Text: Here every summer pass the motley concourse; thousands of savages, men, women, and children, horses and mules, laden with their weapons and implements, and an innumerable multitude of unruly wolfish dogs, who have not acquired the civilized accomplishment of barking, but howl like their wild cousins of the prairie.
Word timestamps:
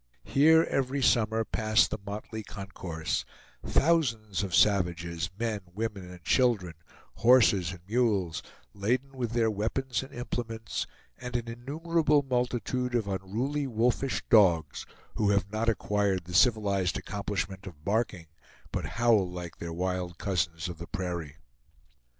Here 0.25 0.63
every 0.63 1.03
summer 1.03 1.45
pass 1.45 1.87
the 1.87 1.99
motley 2.03 2.41
concourse; 2.41 3.23
thousands 3.63 4.41
of 4.41 4.55
savages, 4.55 5.29
men, 5.37 5.61
women, 5.75 6.09
and 6.09 6.23
children, 6.23 6.73
horses 7.17 7.69
and 7.71 7.81
mules, 7.87 8.41
laden 8.73 9.11
with 9.15 9.33
their 9.33 9.51
weapons 9.51 10.01
and 10.01 10.11
implements, 10.11 10.87
and 11.19 11.35
an 11.35 11.47
innumerable 11.47 12.23
multitude 12.23 12.95
of 12.95 13.07
unruly 13.07 13.67
wolfish 13.67 14.23
dogs, 14.27 14.87
who 15.17 15.29
have 15.29 15.51
not 15.51 15.69
acquired 15.69 16.23
the 16.25 16.33
civilized 16.33 16.97
accomplishment 16.97 17.67
of 17.67 17.85
barking, 17.85 18.25
but 18.71 18.85
howl 18.97 19.29
like 19.29 19.57
their 19.57 19.71
wild 19.71 20.17
cousins 20.17 20.67
of 20.67 20.79
the 20.79 20.87
prairie. 20.87 21.35